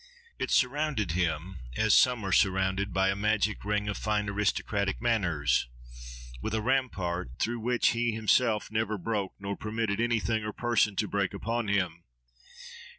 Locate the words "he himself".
7.89-8.71